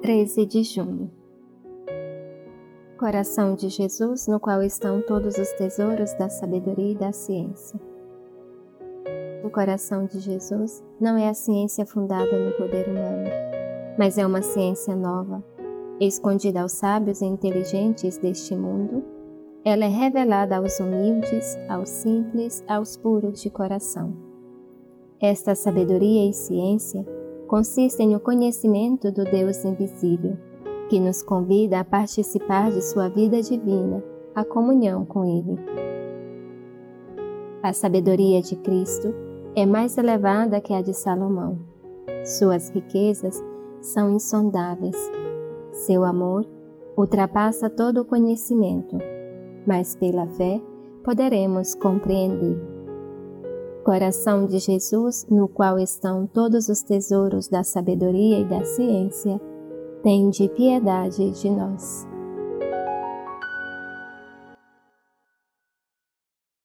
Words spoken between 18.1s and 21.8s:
deste mundo. Ela é revelada aos humildes,